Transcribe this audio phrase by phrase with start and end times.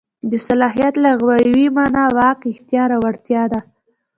[0.29, 3.59] د صلاحیت لغوي مانا واک، اختیار او وړتیا ده.